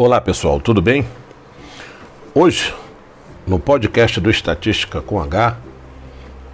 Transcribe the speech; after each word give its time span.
Olá 0.00 0.20
pessoal, 0.20 0.60
tudo 0.60 0.80
bem? 0.80 1.04
Hoje, 2.32 2.72
no 3.44 3.58
podcast 3.58 4.20
do 4.20 4.30
Estatística 4.30 5.00
com 5.00 5.20
H, 5.20 5.56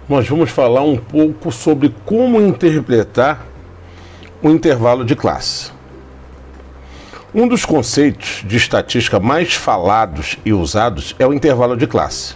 nós 0.09 0.27
vamos 0.27 0.49
falar 0.49 0.81
um 0.81 0.97
pouco 0.97 1.51
sobre 1.51 1.93
como 2.07 2.41
interpretar 2.41 3.45
o 4.41 4.49
intervalo 4.49 5.05
de 5.05 5.15
classe. 5.15 5.71
Um 7.35 7.47
dos 7.47 7.63
conceitos 7.63 8.43
de 8.43 8.57
estatística 8.57 9.19
mais 9.19 9.53
falados 9.53 10.39
e 10.43 10.51
usados 10.51 11.15
é 11.19 11.27
o 11.27 11.31
intervalo 11.31 11.77
de 11.77 11.85
classe. 11.85 12.33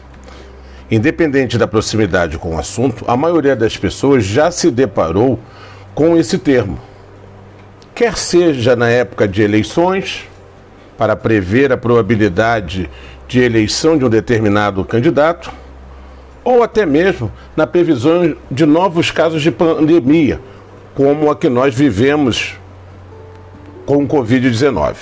Independente 0.92 1.58
da 1.58 1.66
proximidade 1.66 2.38
com 2.38 2.56
o 2.56 2.60
assunto, 2.60 3.04
a 3.08 3.18
maioria 3.18 3.56
das 3.56 3.76
pessoas 3.76 4.24
já 4.24 4.52
se 4.52 4.70
deparou 4.70 5.40
com 5.96 6.16
esse 6.16 6.38
termo. 6.38 6.80
Quer 7.96 8.16
seja 8.16 8.76
na 8.76 8.90
época 8.90 9.28
de 9.28 9.42
eleições, 9.42 10.30
para 11.00 11.16
prever 11.16 11.72
a 11.72 11.78
probabilidade 11.78 12.90
de 13.26 13.40
eleição 13.40 13.98
de 13.98 14.04
um 14.04 14.10
determinado 14.10 14.84
candidato, 14.84 15.50
ou 16.44 16.62
até 16.62 16.86
mesmo 16.86 17.32
na 17.56 17.66
previsão 17.66 18.36
de 18.52 18.66
novos 18.66 19.10
casos 19.10 19.42
de 19.42 19.50
pandemia, 19.50 20.42
como 20.94 21.32
a 21.32 21.38
que 21.38 21.48
nós 21.48 21.74
vivemos 21.74 22.58
com 23.86 24.04
o 24.04 24.08
Covid-19. 24.10 24.96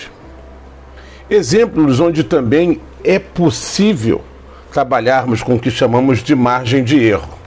Exemplos 1.27 1.99
onde 1.99 2.23
também 2.23 2.79
é 3.03 3.17
possível 3.17 4.21
trabalharmos 4.71 5.41
com 5.41 5.55
o 5.55 5.59
que 5.59 5.71
chamamos 5.71 6.19
de 6.21 6.35
margem 6.35 6.83
de 6.83 7.03
erro. 7.03 7.39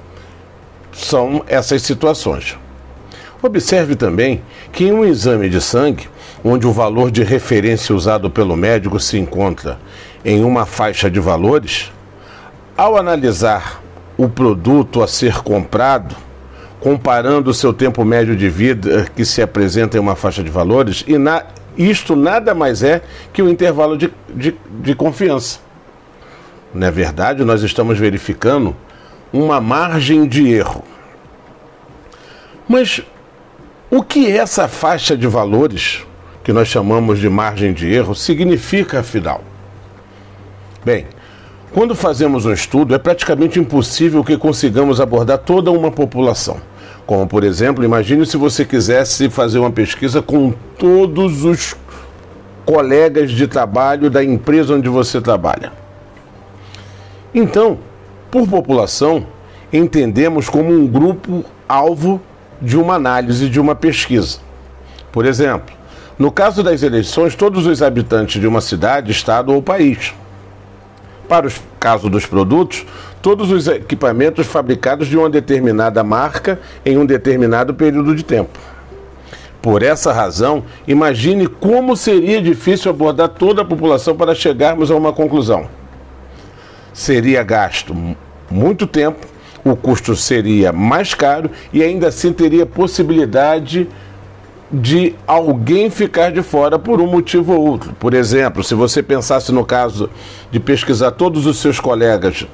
São 0.92 1.45
essas 1.46 1.82
situações. 1.82 2.59
Observe 3.40 3.95
também 3.95 4.42
que 4.73 4.87
em 4.87 4.92
um 4.92 5.04
exame 5.04 5.48
de 5.48 5.60
sangue, 5.60 6.09
onde 6.45 6.66
o 6.66 6.73
valor 6.73 7.10
de 7.10 7.23
referência 7.23 7.95
usado 7.95 8.30
pelo 8.30 8.57
médico 8.57 8.99
se 8.99 9.19
encontra 9.19 9.79
em 10.24 10.45
uma 10.45 10.66
faixa 10.66 11.10
de 11.10 11.21
valores, 11.21 11.93
ao 12.77 12.97
analisar 12.97 13.82
o 14.16 14.29
produto 14.29 15.02
a 15.02 15.09
ser 15.09 15.43
comprado, 15.43 16.15
comparando 16.80 17.51
o 17.51 17.55
seu 17.55 17.73
tempo 17.73 18.05
médio 18.05 18.37
de 18.37 18.49
vida 18.49 19.07
que 19.15 19.24
se 19.24 19.43
apresenta 19.43 19.97
em 19.97 20.01
uma 20.01 20.16
faixa 20.16 20.43
de 20.43 20.51
valores, 20.51 21.05
e 21.07 21.19
na, 21.19 21.45
isto 21.77 22.16
nada 22.16 22.54
mais 22.54 22.82
é 22.82 23.02
que 23.32 23.43
o 23.43 23.47
um 23.47 23.49
intervalo 23.49 23.97
de, 23.97 24.13
de, 24.29 24.57
de 24.82 24.95
confiança. 24.95 25.60
É 26.79 26.91
verdade, 26.91 27.45
nós 27.45 27.63
estamos 27.63 27.99
verificando 27.99 28.77
uma 29.32 29.60
margem 29.60 30.27
de 30.27 30.49
erro. 30.52 30.85
Mas 32.69 33.02
o 33.91 34.02
que 34.02 34.30
essa 34.30 34.69
faixa 34.69 35.16
de 35.16 35.27
valores 35.27 36.07
que 36.51 36.54
nós 36.54 36.66
chamamos 36.66 37.20
de 37.20 37.29
margem 37.29 37.73
de 37.73 37.88
erro, 37.95 38.12
significa, 38.12 38.98
afinal? 38.98 39.40
Bem, 40.84 41.07
quando 41.70 41.95
fazemos 41.95 42.45
um 42.45 42.52
estudo, 42.52 42.92
é 42.92 42.98
praticamente 42.98 43.60
impossível 43.60 44.24
que 44.24 44.37
consigamos 44.37 45.01
abordar 45.01 45.38
toda 45.38 45.70
uma 45.70 45.92
população. 45.92 46.57
Como, 47.07 47.24
por 47.29 47.45
exemplo, 47.45 47.84
imagine 47.84 48.26
se 48.26 48.37
você 48.37 48.65
quisesse 48.65 49.30
fazer 49.30 49.60
uma 49.60 49.70
pesquisa 49.70 50.20
com 50.20 50.52
todos 50.76 51.45
os 51.45 51.76
colegas 52.66 53.30
de 53.30 53.46
trabalho 53.46 54.10
da 54.10 54.24
empresa 54.24 54.74
onde 54.74 54.88
você 54.88 55.20
trabalha. 55.20 55.73
Então, 57.32 57.79
por 58.29 58.48
população, 58.48 59.24
entendemos 59.73 60.48
como 60.48 60.73
um 60.73 60.85
grupo 60.85 61.45
alvo 61.68 62.20
de 62.60 62.76
uma 62.76 62.95
análise, 62.95 63.48
de 63.48 63.60
uma 63.60 63.76
pesquisa. 63.76 64.41
Por 65.12 65.25
exemplo, 65.25 65.78
no 66.21 66.31
caso 66.31 66.62
das 66.62 66.82
eleições, 66.82 67.34
todos 67.34 67.66
os 67.66 67.81
habitantes 67.81 68.38
de 68.38 68.47
uma 68.47 68.60
cidade, 68.60 69.10
estado 69.10 69.54
ou 69.54 69.62
país. 69.62 70.12
Para 71.26 71.48
o 71.48 71.53
caso 71.78 72.10
dos 72.10 72.26
produtos, 72.26 72.84
todos 73.22 73.50
os 73.50 73.66
equipamentos 73.66 74.47
fabricados 74.47 75.08
de 75.08 75.16
uma 75.16 75.31
determinada 75.31 76.04
marca 76.04 76.60
em 76.84 76.98
um 76.98 77.06
determinado 77.06 77.72
período 77.72 78.14
de 78.14 78.22
tempo. 78.22 78.58
Por 79.62 79.82
essa 79.82 80.12
razão, 80.12 80.62
imagine 80.86 81.47
como 81.47 81.97
seria 81.97 82.42
difícil 82.42 82.91
abordar 82.91 83.31
toda 83.31 83.62
a 83.62 83.64
população 83.64 84.14
para 84.14 84.34
chegarmos 84.34 84.91
a 84.91 84.97
uma 84.97 85.14
conclusão. 85.14 85.70
Seria 86.92 87.42
gasto 87.42 87.97
muito 88.50 88.87
tempo, 88.87 89.26
o 89.64 89.75
custo 89.75 90.14
seria 90.14 90.70
mais 90.70 91.14
caro 91.14 91.50
e 91.72 91.82
ainda 91.82 92.08
assim 92.08 92.31
teria 92.31 92.66
possibilidade 92.66 93.84
de 93.84 94.09
de 94.72 95.16
alguém 95.26 95.91
ficar 95.91 96.31
de 96.31 96.42
fora 96.42 96.78
por 96.78 97.00
um 97.00 97.06
motivo 97.06 97.54
ou 97.54 97.66
outro. 97.66 97.92
Por 97.98 98.14
exemplo, 98.14 98.62
se 98.62 98.75
você 98.75 99.03
pensasse 99.03 99.50
no 99.50 99.64
caso 99.64 100.08
de 100.50 100.60
pesquisar 100.60 101.10
todos 101.10 101.47
os 101.47 101.58
seus 101.58 101.81
colegas 101.81 102.47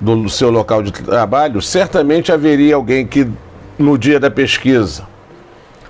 do 0.00 0.28
seu 0.28 0.50
local 0.50 0.82
de 0.82 0.90
trabalho, 0.92 1.60
certamente 1.60 2.32
haveria 2.32 2.74
alguém 2.74 3.06
que 3.06 3.28
no 3.78 3.98
dia 3.98 4.18
da 4.18 4.30
pesquisa 4.30 5.06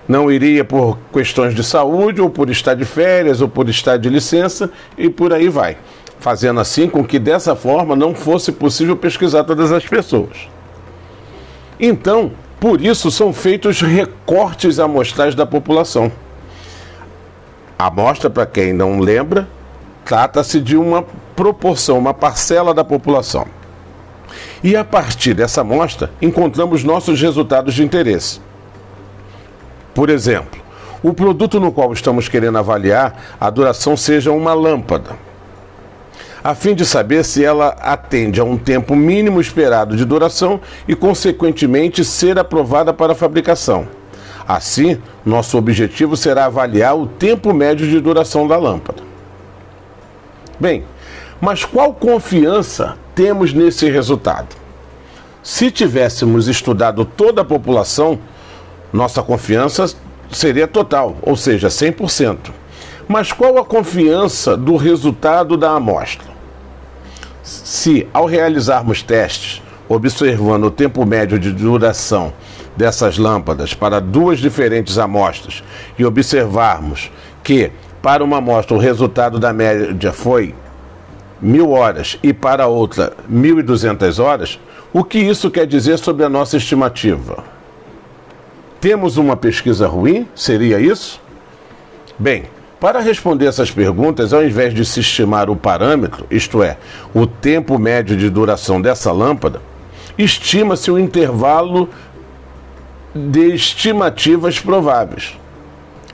não 0.08 0.30
iria 0.30 0.64
por 0.64 0.98
questões 1.12 1.54
de 1.54 1.62
saúde, 1.62 2.20
ou 2.20 2.28
por 2.28 2.50
estar 2.50 2.74
de 2.74 2.84
férias, 2.84 3.40
ou 3.40 3.48
por 3.48 3.68
estar 3.68 3.96
de 3.96 4.08
licença, 4.08 4.70
e 4.98 5.08
por 5.08 5.32
aí 5.32 5.48
vai. 5.48 5.76
Fazendo 6.18 6.60
assim 6.60 6.88
com 6.88 7.04
que 7.04 7.18
dessa 7.18 7.54
forma 7.54 7.94
não 7.94 8.14
fosse 8.14 8.52
possível 8.52 8.96
pesquisar 8.96 9.44
todas 9.44 9.70
as 9.72 9.86
pessoas. 9.86 10.48
Então, 11.78 12.32
por 12.62 12.80
isso 12.80 13.10
são 13.10 13.32
feitos 13.32 13.80
recortes 13.80 14.78
amostrais 14.78 15.34
da 15.34 15.44
população. 15.44 16.12
A 17.76 17.88
amostra, 17.88 18.30
para 18.30 18.46
quem 18.46 18.72
não 18.72 19.00
lembra, 19.00 19.48
trata-se 20.04 20.60
de 20.60 20.76
uma 20.76 21.04
proporção, 21.34 21.98
uma 21.98 22.14
parcela 22.14 22.72
da 22.72 22.84
população. 22.84 23.48
E 24.62 24.76
a 24.76 24.84
partir 24.84 25.34
dessa 25.34 25.62
amostra, 25.62 26.12
encontramos 26.22 26.84
nossos 26.84 27.20
resultados 27.20 27.74
de 27.74 27.82
interesse. 27.82 28.40
Por 29.92 30.08
exemplo, 30.08 30.62
o 31.02 31.12
produto 31.12 31.58
no 31.58 31.72
qual 31.72 31.92
estamos 31.92 32.28
querendo 32.28 32.58
avaliar, 32.58 33.34
a 33.40 33.50
duração 33.50 33.96
seja 33.96 34.30
uma 34.30 34.54
lâmpada 34.54 35.16
a 36.42 36.54
fim 36.54 36.74
de 36.74 36.84
saber 36.84 37.24
se 37.24 37.44
ela 37.44 37.68
atende 37.80 38.40
a 38.40 38.44
um 38.44 38.56
tempo 38.56 38.96
mínimo 38.96 39.40
esperado 39.40 39.96
de 39.96 40.04
duração 40.04 40.60
e, 40.88 40.94
consequentemente, 40.94 42.04
ser 42.04 42.38
aprovada 42.38 42.92
para 42.92 43.14
fabricação. 43.14 43.86
Assim, 44.46 45.00
nosso 45.24 45.56
objetivo 45.56 46.16
será 46.16 46.46
avaliar 46.46 46.96
o 46.96 47.06
tempo 47.06 47.52
médio 47.54 47.88
de 47.88 48.00
duração 48.00 48.48
da 48.48 48.56
lâmpada. 48.56 49.02
Bem, 50.58 50.84
mas 51.40 51.64
qual 51.64 51.94
confiança 51.94 52.96
temos 53.14 53.52
nesse 53.52 53.88
resultado? 53.88 54.56
Se 55.42 55.70
tivéssemos 55.70 56.48
estudado 56.48 57.04
toda 57.04 57.42
a 57.42 57.44
população, 57.44 58.18
nossa 58.92 59.22
confiança 59.22 59.92
seria 60.30 60.66
total, 60.66 61.16
ou 61.22 61.36
seja, 61.36 61.68
100%. 61.68 62.50
Mas 63.08 63.32
qual 63.32 63.58
a 63.58 63.64
confiança 63.64 64.56
do 64.56 64.76
resultado 64.76 65.56
da 65.56 65.72
amostra? 65.72 66.31
Se, 67.42 68.06
ao 68.12 68.26
realizarmos 68.26 69.02
testes, 69.02 69.62
observando 69.88 70.64
o 70.64 70.70
tempo 70.70 71.04
médio 71.04 71.38
de 71.38 71.52
duração 71.52 72.32
dessas 72.76 73.18
lâmpadas 73.18 73.74
para 73.74 74.00
duas 74.00 74.38
diferentes 74.38 74.96
amostras 74.98 75.62
e 75.98 76.04
observarmos 76.04 77.10
que, 77.42 77.70
para 78.00 78.22
uma 78.24 78.38
amostra, 78.38 78.76
o 78.76 78.80
resultado 78.80 79.38
da 79.38 79.52
média 79.52 80.12
foi 80.12 80.54
mil 81.40 81.72
horas 81.72 82.18
e 82.22 82.32
para 82.32 82.68
outra, 82.68 83.12
1.200 83.30 84.22
horas, 84.22 84.60
o 84.92 85.02
que 85.02 85.18
isso 85.18 85.50
quer 85.50 85.66
dizer 85.66 85.98
sobre 85.98 86.24
a 86.24 86.28
nossa 86.28 86.56
estimativa? 86.56 87.42
Temos 88.80 89.16
uma 89.16 89.36
pesquisa 89.36 89.86
ruim? 89.88 90.28
Seria 90.34 90.78
isso? 90.78 91.20
Bem, 92.18 92.44
para 92.82 92.98
responder 92.98 93.46
essas 93.46 93.70
perguntas, 93.70 94.32
ao 94.32 94.44
invés 94.44 94.74
de 94.74 94.84
se 94.84 94.98
estimar 94.98 95.48
o 95.48 95.54
parâmetro, 95.54 96.26
isto 96.28 96.64
é, 96.64 96.78
o 97.14 97.28
tempo 97.28 97.78
médio 97.78 98.16
de 98.16 98.28
duração 98.28 98.82
dessa 98.82 99.12
lâmpada, 99.12 99.62
estima-se 100.18 100.90
o 100.90 100.98
intervalo 100.98 101.88
de 103.14 103.54
estimativas 103.54 104.58
prováveis. 104.58 105.38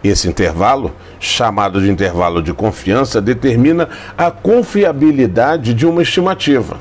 Esse 0.05 0.29
intervalo, 0.29 0.93
chamado 1.19 1.81
de 1.81 1.91
intervalo 1.91 2.43
de 2.43 2.53
confiança, 2.53 3.19
determina 3.19 3.89
a 4.15 4.31
confiabilidade 4.31 5.73
de 5.73 5.87
uma 5.87 6.03
estimativa. 6.03 6.77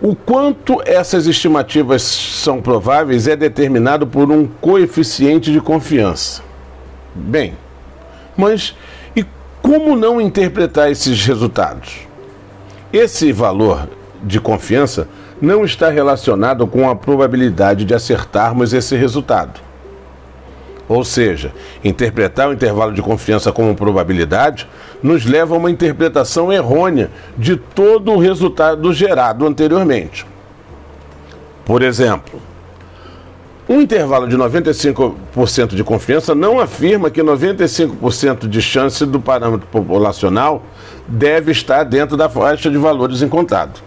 O 0.00 0.16
quanto 0.16 0.80
essas 0.86 1.26
estimativas 1.26 2.00
são 2.00 2.62
prováveis 2.62 3.28
é 3.28 3.36
determinado 3.36 4.06
por 4.06 4.30
um 4.30 4.46
coeficiente 4.46 5.52
de 5.52 5.60
confiança. 5.60 6.40
Bem, 7.14 7.54
mas 8.36 8.76
e 9.14 9.24
como 9.62 9.96
não 9.96 10.20
interpretar 10.20 10.90
esses 10.90 11.24
resultados? 11.24 12.06
Esse 12.92 13.32
valor 13.32 13.88
de 14.22 14.40
confiança 14.40 15.08
não 15.40 15.64
está 15.64 15.90
relacionado 15.90 16.66
com 16.66 16.88
a 16.88 16.96
probabilidade 16.96 17.84
de 17.84 17.94
acertarmos 17.94 18.72
esse 18.72 18.96
resultado. 18.96 19.60
Ou 20.88 21.04
seja, 21.04 21.52
interpretar 21.82 22.48
o 22.48 22.52
intervalo 22.52 22.92
de 22.92 23.02
confiança 23.02 23.50
como 23.50 23.74
probabilidade 23.74 24.68
nos 25.02 25.24
leva 25.24 25.54
a 25.54 25.58
uma 25.58 25.70
interpretação 25.70 26.52
errônea 26.52 27.10
de 27.36 27.56
todo 27.56 28.12
o 28.12 28.18
resultado 28.18 28.92
gerado 28.92 29.46
anteriormente. 29.46 30.24
Por 31.64 31.82
exemplo, 31.82 32.40
um 33.68 33.80
intervalo 33.80 34.28
de 34.28 34.36
95% 34.36 35.74
de 35.74 35.82
confiança 35.82 36.34
não 36.34 36.60
afirma 36.60 37.10
que 37.10 37.20
95% 37.20 38.46
de 38.48 38.62
chance 38.62 39.04
do 39.04 39.20
parâmetro 39.20 39.66
populacional 39.66 40.64
deve 41.08 41.50
estar 41.50 41.82
dentro 41.82 42.16
da 42.16 42.28
faixa 42.28 42.70
de 42.70 42.76
valores 42.76 43.22
encontrado. 43.22 43.80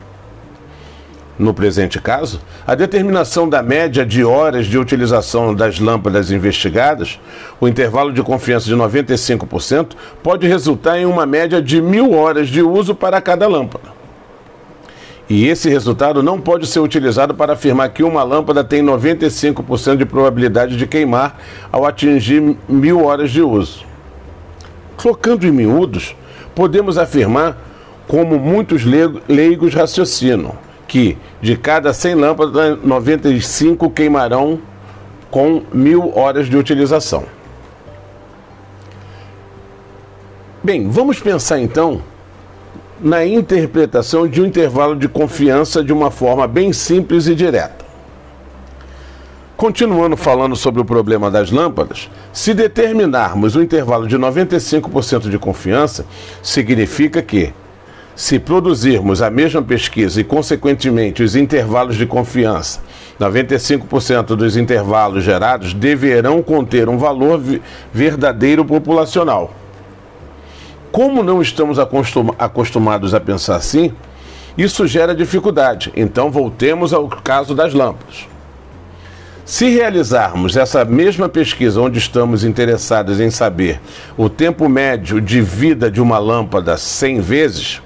No 1.38 1.54
presente 1.54 2.02
caso, 2.02 2.42
a 2.68 2.76
determinação 2.76 3.48
da 3.48 3.64
média 3.64 4.06
de 4.06 4.26
horas 4.26 4.66
de 4.66 4.78
utilização 4.78 5.56
das 5.56 5.80
lâmpadas 5.80 6.30
investigadas, 6.30 7.18
o 7.62 7.66
intervalo 7.66 8.12
de 8.12 8.22
confiança 8.22 8.66
de 8.66 8.76
95%, 8.76 9.92
pode 10.22 10.46
resultar 10.46 11.00
em 11.00 11.06
uma 11.06 11.26
média 11.26 11.62
de 11.62 11.82
mil 11.82 12.12
horas 12.14 12.50
de 12.50 12.62
uso 12.62 12.94
para 12.94 13.22
cada 13.22 13.48
lâmpada. 13.48 13.99
E 15.30 15.46
esse 15.46 15.70
resultado 15.70 16.24
não 16.24 16.42
pode 16.42 16.66
ser 16.66 16.80
utilizado 16.80 17.36
para 17.36 17.54
afirmar 17.54 17.90
que 17.90 18.02
uma 18.02 18.24
lâmpada 18.24 18.64
tem 18.64 18.84
95% 18.84 19.98
de 19.98 20.06
probabilidade 20.06 20.76
de 20.76 20.88
queimar 20.88 21.40
ao 21.72 21.86
atingir 21.86 22.58
mil 22.68 23.06
horas 23.06 23.30
de 23.30 23.44
uso. 23.44 23.86
Colocando 24.98 25.46
em 25.46 25.52
miúdos, 25.52 26.16
podemos 26.56 26.98
afirmar, 26.98 27.56
como 28.08 28.40
muitos 28.40 28.84
leigos 29.28 29.76
raciocinam, 29.76 30.58
que 30.88 31.16
de 31.40 31.56
cada 31.56 31.94
100 31.94 32.16
lâmpadas, 32.16 32.80
95 32.84 33.88
queimarão 33.92 34.60
com 35.30 35.62
mil 35.72 36.12
horas 36.18 36.48
de 36.48 36.58
utilização. 36.58 37.24
Bem, 40.64 40.90
vamos 40.90 41.20
pensar 41.20 41.60
então 41.60 42.02
na 43.02 43.26
interpretação 43.26 44.28
de 44.28 44.42
um 44.42 44.46
intervalo 44.46 44.96
de 44.96 45.08
confiança 45.08 45.84
de 45.84 45.94
uma 45.94 46.12
forma 46.12 46.48
bem 46.48 46.74
simples 46.74 47.28
e 47.28 47.36
direta. 47.36 47.86
Continuando 49.56 50.16
falando 50.16 50.56
sobre 50.56 50.82
o 50.82 50.86
problema 50.86 51.30
das 51.30 51.52
lâmpadas, 51.52 52.10
se 52.32 52.54
determinarmos 52.54 53.58
um 53.58 53.62
intervalo 53.62 54.08
de 54.08 54.18
95% 54.18 55.30
de 55.30 55.38
confiança, 55.38 56.06
significa 56.42 57.22
que 57.22 57.54
se 58.16 58.40
produzirmos 58.40 59.22
a 59.22 59.30
mesma 59.30 59.62
pesquisa 59.62 60.20
e, 60.20 60.24
consequentemente, 60.24 61.24
os 61.24 61.36
intervalos 61.36 61.96
de 61.96 62.06
confiança, 62.06 62.82
95% 63.20 64.36
dos 64.36 64.56
intervalos 64.58 65.24
gerados 65.24 65.74
deverão 65.74 66.42
conter 66.42 66.90
um 66.90 66.98
valor 66.98 67.42
verdadeiro 67.94 68.64
populacional. 68.64 69.54
Como 70.92 71.22
não 71.24 71.42
estamos 71.42 71.78
acostumados 71.80 73.14
a 73.14 73.20
pensar 73.20 73.56
assim, 73.56 73.94
isso 74.58 74.88
gera 74.88 75.14
dificuldade. 75.16 75.92
Então, 75.96 76.32
voltemos 76.32 76.94
ao 76.94 77.08
caso 77.08 77.54
das 77.54 77.74
lâmpadas. 77.74 78.28
Se 79.46 79.68
realizarmos 79.70 80.56
essa 80.56 80.86
mesma 80.86 81.28
pesquisa 81.28 81.82
onde 81.82 81.98
estamos 81.98 82.44
interessados 82.44 83.20
em 83.20 83.32
saber 83.32 83.82
o 84.16 84.30
tempo 84.30 84.70
médio 84.70 85.20
de 85.20 85.42
vida 85.42 85.90
de 85.90 86.00
uma 86.00 86.20
lâmpada 86.20 86.78
100 86.78 87.22
vezes, 87.22 87.82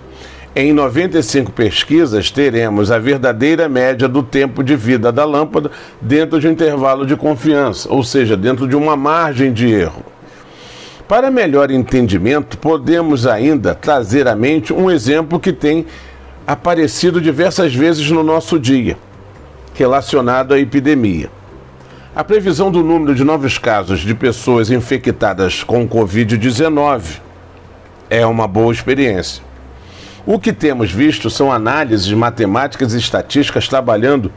em 0.56 0.72
95 0.72 1.52
pesquisas, 1.52 2.30
teremos 2.30 2.92
a 2.92 3.00
verdadeira 3.00 3.68
média 3.68 4.08
do 4.08 4.22
tempo 4.22 4.64
de 4.64 4.76
vida 4.76 5.12
da 5.12 5.26
lâmpada 5.26 5.72
dentro 6.02 6.40
de 6.40 6.48
um 6.48 6.52
intervalo 6.52 7.06
de 7.06 7.16
confiança, 7.16 7.92
ou 7.92 8.04
seja, 8.04 8.38
dentro 8.38 8.68
de 8.68 8.76
uma 8.76 8.96
margem 8.96 9.52
de 9.52 9.68
erro. 9.68 10.13
Para 11.08 11.30
melhor 11.30 11.70
entendimento, 11.70 12.58
podemos 12.58 13.28
ainda 13.28 13.76
trazer 13.76 14.26
à 14.26 14.36
mente 14.36 14.72
um 14.72 14.90
exemplo 14.90 15.38
que 15.38 15.52
tem 15.52 15.86
aparecido 16.48 17.20
diversas 17.20 17.76
vezes 17.76 18.10
no 18.10 18.24
nosso 18.24 18.58
dia, 18.58 18.98
relacionado 19.74 20.54
à 20.54 20.60
epidemia. 20.60 21.30
A 22.16 22.24
previsão 22.24 22.72
do 22.72 22.82
número 22.82 23.14
de 23.14 23.24
novos 23.24 23.58
casos 23.58 24.00
de 24.00 24.16
pessoas 24.16 24.72
infectadas 24.72 25.62
com 25.62 25.88
Covid-19 25.88 27.20
é 28.10 28.26
uma 28.26 28.48
boa 28.48 28.72
experiência. 28.72 29.44
O 30.26 30.40
que 30.40 30.54
temos 30.54 30.90
visto 30.90 31.30
são 31.30 31.52
análises 31.52 32.14
matemáticas 32.14 32.94
e 32.94 32.98
estatísticas 32.98 33.68
trabalhando 33.68 34.32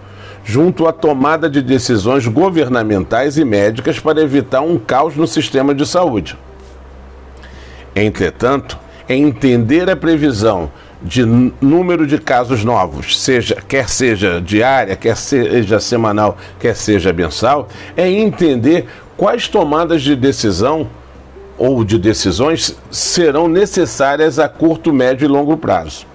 junto 0.44 0.88
à 0.88 0.92
tomada 0.92 1.48
de 1.48 1.62
decisões 1.62 2.26
governamentais 2.26 3.38
e 3.38 3.44
médicas 3.44 4.00
para 4.00 4.20
evitar 4.20 4.62
um 4.62 4.78
caos 4.78 5.14
no 5.14 5.28
sistema 5.28 5.72
de 5.72 5.86
saúde. 5.86 6.36
Entretanto, 7.96 8.78
entender 9.08 9.88
a 9.88 9.96
previsão 9.96 10.70
de 11.02 11.24
número 11.24 12.06
de 12.06 12.18
casos 12.18 12.62
novos, 12.62 13.18
seja 13.18 13.56
quer 13.66 13.88
seja 13.88 14.38
diária, 14.38 14.94
quer 14.94 15.16
seja 15.16 15.80
semanal, 15.80 16.36
quer 16.60 16.76
seja 16.76 17.10
mensal, 17.10 17.68
é 17.96 18.06
entender 18.10 18.86
quais 19.16 19.48
tomadas 19.48 20.02
de 20.02 20.14
decisão 20.14 20.90
ou 21.56 21.82
de 21.82 21.98
decisões 21.98 22.76
serão 22.90 23.48
necessárias 23.48 24.38
a 24.38 24.46
curto, 24.46 24.92
médio 24.92 25.24
e 25.24 25.28
longo 25.28 25.56
prazo. 25.56 26.06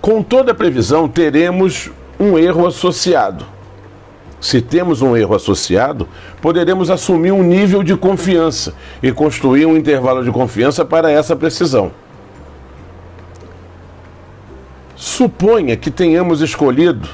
Com 0.00 0.22
toda 0.22 0.54
previsão, 0.54 1.08
teremos 1.08 1.90
um 2.18 2.38
erro 2.38 2.64
associado. 2.64 3.55
Se 4.40 4.60
temos 4.60 5.02
um 5.02 5.16
erro 5.16 5.34
associado, 5.34 6.08
poderemos 6.40 6.90
assumir 6.90 7.32
um 7.32 7.42
nível 7.42 7.82
de 7.82 7.96
confiança 7.96 8.74
e 9.02 9.10
construir 9.10 9.66
um 9.66 9.76
intervalo 9.76 10.22
de 10.22 10.30
confiança 10.30 10.84
para 10.84 11.10
essa 11.10 11.34
precisão. 11.34 11.90
Suponha 14.94 15.76
que 15.76 15.90
tenhamos 15.90 16.40
escolhido 16.40 17.08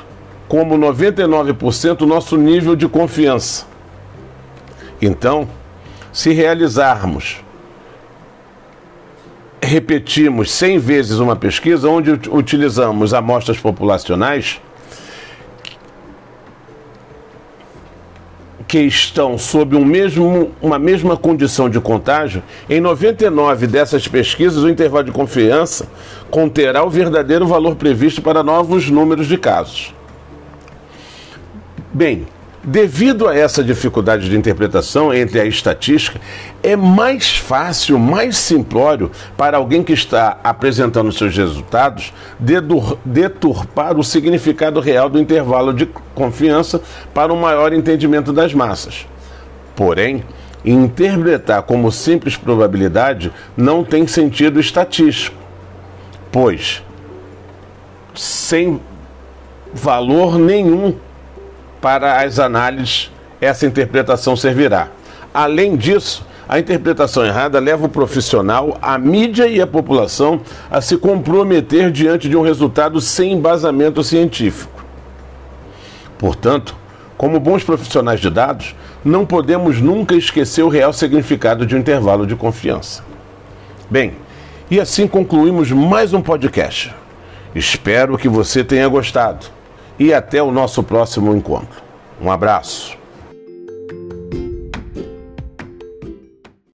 como 0.49 0.77
99% 0.77 2.03
o 2.03 2.07
nosso 2.07 2.37
nível 2.37 2.77
de 2.77 2.87
confiança. 2.87 3.67
Então, 5.01 5.49
se 6.13 6.33
realizarmos, 6.33 7.43
repetimos 9.63 10.51
100 10.51 10.79
vezes 10.79 11.19
uma 11.19 11.35
pesquisa 11.35 11.89
onde 11.89 12.11
utilizamos 12.31 13.15
amostras 13.15 13.59
populacionais 13.59 14.61
que 18.73 18.79
estão 18.79 19.37
sob 19.37 19.77
um 19.77 19.85
mesmo, 19.85 20.51
uma 20.63 20.79
mesma 20.79 21.15
condição 21.15 21.69
de 21.69 21.79
contágio, 21.79 22.43
em 22.71 22.81
99 22.81 23.67
dessas 23.67 24.09
pesquisas, 24.09 24.65
o 24.65 24.69
intervalo 24.71 25.05
de 25.05 25.13
confiança 25.13 25.87
conterá 26.31 26.83
o 26.83 26.89
verdadeiro 26.89 27.47
valor 27.47 27.77
previsto 27.77 28.23
para 28.23 28.43
novos 28.43 28.89
números 28.89 29.27
de 29.27 29.37
casos. 29.37 29.95
Bem, 31.93 32.27
Devido 32.65 33.27
a 33.27 33.37
essa 33.37 33.63
dificuldade 33.65 34.29
de 34.29 34.37
interpretação 34.37 35.13
entre 35.13 35.41
a 35.41 35.45
estatística, 35.45 36.21
é 36.63 36.77
mais 36.77 37.37
fácil, 37.37 37.99
mais 37.99 38.37
simplório 38.37 39.11
para 39.37 39.57
alguém 39.57 39.83
que 39.83 39.93
está 39.93 40.39
apresentando 40.45 41.11
seus 41.11 41.37
resultados 41.37 42.13
deturpar 43.05 43.99
o 43.99 44.05
significado 44.05 44.79
real 44.79 45.11
do 45.11 45.19
intervalo 45.19 45.75
de 45.75 45.87
confiança 46.15 46.81
para 47.13 47.33
um 47.33 47.41
maior 47.41 47.73
entendimento 47.73 48.33
das 48.33 48.55
massas. 48.55 49.09
Porém, 49.75 50.23
interpretar 50.65 51.63
como 51.63 51.91
simples 51.91 52.37
probabilidade 52.37 53.33
não 53.57 53.83
tem 53.83 54.07
sentido 54.07 54.61
estatístico, 54.61 55.37
pois 56.31 56.81
sem 58.15 58.81
valor 59.75 60.39
nenhum 60.39 60.95
para 61.83 62.23
as 62.23 62.39
análises 62.39 63.11
essa 63.41 63.67
interpretação 63.67 64.37
servirá. 64.37 64.89
Além 65.35 65.77
disso, 65.77 66.25
a 66.49 66.61
interpretação 66.61 67.25
errada 67.25 67.59
leva 67.59 67.87
o 67.87 67.89
profissional, 67.89 68.79
a 68.81 68.97
mídia 68.97 69.49
e 69.49 69.61
a 69.61 69.67
população 69.67 70.41
a 70.71 70.81
se 70.81 70.97
comprometer 70.97 71.91
diante 71.91 72.29
de 72.29 72.37
um 72.37 72.43
resultado 72.43 73.01
sem 73.01 73.33
embasamento 73.33 74.05
científico. 74.05 74.85
Portanto, 76.17 76.77
como 77.19 77.41
bons 77.41 77.65
profissionais 77.65 78.21
de 78.21 78.31
dados, 78.31 78.77
não 79.05 79.27
podemos 79.27 79.81
nunca 79.81 80.15
esquecer 80.15 80.63
o 80.63 80.69
real 80.69 80.93
significado 80.93 81.67
de 81.67 81.75
um 81.75 81.79
intervalo 81.79 82.27
de 82.27 82.37
confiança. 82.37 83.03
Bem, 83.91 84.15
e 84.71 84.79
assim 84.79 85.09
concluímos 85.09 85.73
mais 85.73 86.15
um 86.15 86.23
podcast. 86.23 86.95
Espero 87.55 88.17
que 88.17 88.29
você 88.29 88.63
tenha 88.63 88.87
gostado 88.87 89.62
e 90.03 90.13
até 90.13 90.43
o 90.43 90.51
nosso 90.51 90.83
próximo 90.83 91.33
encontro. 91.33 91.81
Um 92.21 92.29
abraço. 92.29 93.02